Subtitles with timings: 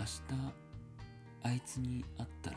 [0.00, 0.10] 明日
[1.42, 2.56] あいつに会ったら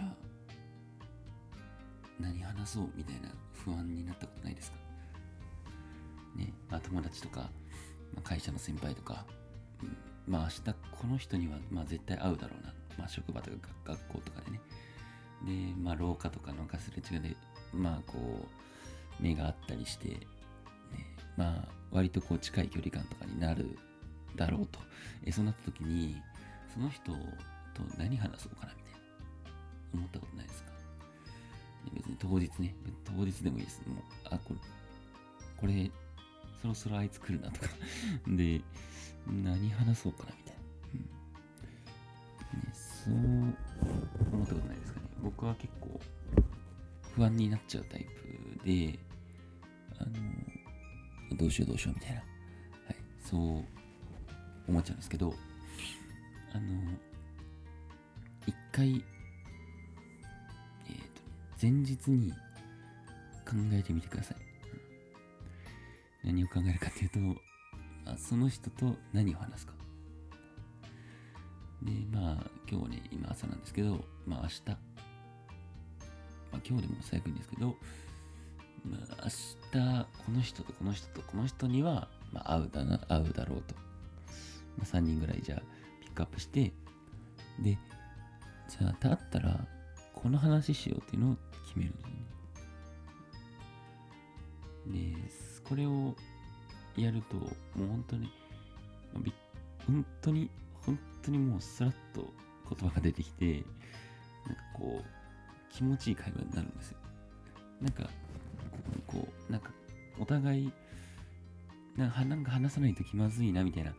[2.19, 4.77] 何話そうみたいな不安になったことないですか？
[6.37, 7.50] ねまあ友達とか、ま
[8.20, 9.25] あ、会社の先輩とか、
[9.82, 10.61] うんまあ明日
[11.02, 14.62] この人にはまあ絶対会うだろうな、まあ、職場とか学校とかでね。
[15.46, 17.36] でまあ廊下とかなんかすれ違いで
[17.73, 18.18] まあこ
[19.20, 20.18] う目があったりして、ね、
[21.36, 23.78] まあ割とこう近い距離感とかになる
[24.38, 24.80] だろうと。
[25.25, 26.16] えそうなった時に
[26.73, 27.17] その人と
[27.97, 29.00] 何話そうかなみたいな。
[29.93, 30.71] 思ったことないですか？
[31.93, 32.76] 別に当日ね。
[33.05, 33.81] 当日でもいいです。
[33.88, 33.98] もう
[34.31, 34.59] あこれ
[35.58, 35.91] これ
[36.62, 37.67] そろそろあいつ来るなとか。
[38.28, 38.62] で
[39.28, 40.62] 何話そうかなみたいな、
[42.54, 42.59] うん。
[42.62, 45.05] ね、そう思ったことないですかね。
[45.22, 46.00] 僕は結構
[47.16, 48.05] 不安になっちゃうタイ
[48.59, 49.00] プで
[50.00, 52.28] あのどうしようどうしようみたいな、はい、
[53.23, 53.64] そう
[54.67, 55.34] 思っちゃうんですけど
[56.54, 56.82] あの
[58.46, 59.04] 一回
[60.88, 61.04] えっ、と
[61.62, 64.38] 前日に考えてみてください。
[66.23, 67.42] 何を考えるかっていうと
[68.12, 69.73] あその人と何を話すか。
[71.82, 74.62] でまあ今日ね今朝なんですけどまあ明日。
[76.52, 77.76] まあ今日でも最悪ですけど
[78.86, 83.76] まあ明日この人とこの人とこの人には、まあ、会うだな会うだろうと、
[84.78, 85.62] まあ、3人ぐらいじゃあ
[86.14, 86.72] ックアップして
[87.59, 87.78] で
[88.69, 89.67] じゃあ会ったら
[90.14, 92.14] この話しようっていうのを決めるんですね。
[94.86, 95.16] で
[95.64, 96.16] これを
[96.97, 98.30] やるともう本当に
[99.86, 100.50] 本当に
[100.86, 102.33] 本当にもうスラッと
[102.70, 103.64] 言葉が出てきて
[104.45, 105.05] なんかこう
[105.70, 106.98] 気持ちいい会話になるんですよ。
[107.81, 108.09] なんか
[109.08, 109.72] こうなんか
[110.20, 110.72] お互い
[111.98, 113.94] なんかなんか話さないと気まずいなみたいな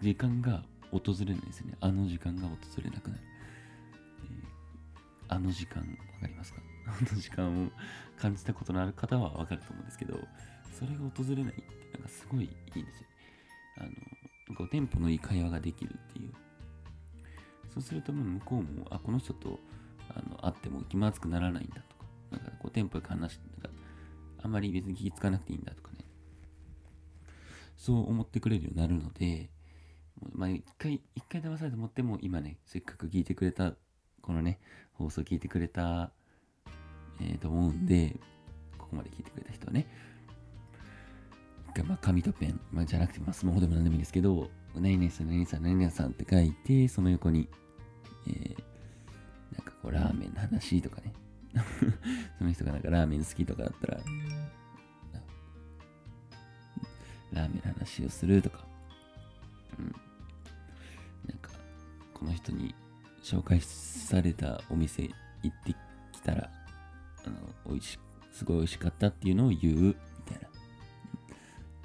[0.00, 1.74] 時間が訪れないですね。
[1.80, 3.22] あの時間が訪れなくなる、
[4.30, 4.52] えー
[5.28, 6.60] あの時間わかりますか？
[6.86, 7.70] あの時間を
[8.18, 10.18] 感じたことのある方はわかると思うんですけど
[10.72, 11.62] それが訪れないって
[11.94, 12.48] なんかすごいい
[12.78, 13.06] いんですよ
[13.78, 13.86] あの
[14.48, 16.32] なんかテンポのいい会話ができるっていう。
[17.70, 19.58] そうするともう向こうもあこの人と
[20.10, 23.70] あの会っても気まずくならないんだとかなんかこうテンポよく話してなんか
[24.42, 26.04] あんまり別に気ぃつかなくていいんだとかね。
[27.78, 29.48] そう思ってくれるようになるので
[30.32, 33.74] まあ一回一回騙されて思っても今ねせっかく聞いてくれた
[34.20, 34.60] このね
[34.92, 36.12] 放送聞いてくれた
[37.20, 38.16] えー、と思うんで
[38.78, 39.86] ここまで聞いてくれた人はね
[41.70, 47.48] 一回まあ紙とペン、まあ、じゃなくて、まあ、スマホでも何でもいいですけど何々さん何々さん何々さんって書いてその横に
[48.26, 48.54] えー、
[49.54, 51.12] なんかこうラーメンの話とかね。
[52.38, 54.00] その人がなんかラーメン好きとかだったら
[57.32, 58.64] ラーメンの話をするとか。
[59.78, 59.94] うん。
[62.42, 62.74] 人に
[63.22, 65.02] 紹介されたお店
[65.42, 65.74] 行って
[66.12, 66.50] きたら
[67.24, 67.36] あの
[67.66, 67.98] 美味し
[68.32, 69.94] すごい美味しかったっていうのを言うみ
[70.26, 70.48] たいな。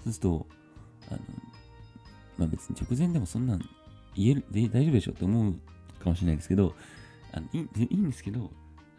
[0.03, 0.47] そうすると
[1.09, 1.19] あの
[2.37, 3.59] まあ別に直前でもそんなん
[4.15, 5.53] 言えるで大丈夫でしょって思う
[6.01, 6.73] かもしれないですけど
[7.33, 8.49] あのいいいいんですけど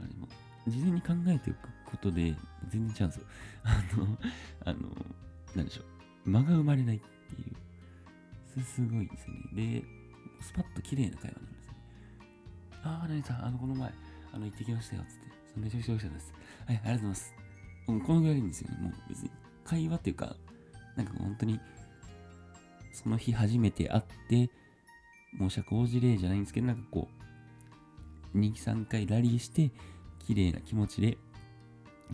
[0.00, 0.28] あの
[0.68, 1.56] 事前に考えておく
[1.91, 2.34] ことで
[2.68, 3.26] 全然違うんですよ。
[3.64, 4.18] あの
[4.64, 4.88] あの
[5.56, 5.82] なんでしょ
[6.26, 6.30] う。
[6.30, 7.52] 間が生まれないってい
[8.60, 8.62] う。
[8.62, 9.80] すごいですね。
[9.80, 9.97] で
[10.41, 11.75] スパッと綺麗な会話なんですね
[12.84, 13.93] ああ何さんあのこの前
[14.32, 15.22] あの行ってきましたよつって
[15.54, 16.32] そめちゃくちゃ美味しかったです
[16.66, 17.34] はいありがとうございます
[17.88, 19.31] うこのぐらいでいいんですよねもう別に
[19.65, 20.37] 会話っていうか
[20.97, 21.60] なんか本当に
[22.93, 24.50] その日初めて会って
[25.38, 27.09] 申し訳応じれじゃないんですけどなんかこ
[28.34, 29.71] う2、3回ラリーして
[30.27, 31.16] 綺麗な気持ちで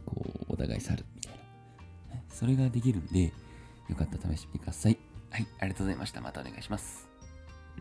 [0.05, 1.33] こうお互い去るみたい
[2.13, 3.33] なそれができるんで
[3.89, 4.99] よかったら試してみてください
[5.31, 7.14] はいありがとうございましたまたお願いします